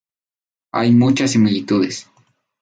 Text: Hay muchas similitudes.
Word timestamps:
Hay 0.73 0.93
muchas 0.93 1.29
similitudes. 1.29 2.09